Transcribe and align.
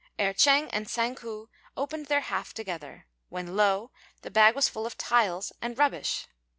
Erh 0.17 0.33
ch'êng 0.33 0.67
and 0.73 0.87
Tsang 0.87 1.13
ku 1.13 1.47
opened 1.77 2.07
their 2.07 2.21
half 2.21 2.55
together, 2.55 3.05
when 3.29 3.55
lo! 3.55 3.91
the 4.23 4.31
bag 4.31 4.55
was 4.55 4.67
full 4.67 4.87
of 4.87 4.97
tiles 4.97 5.51
and 5.61 5.77
rubbish. 5.77 6.25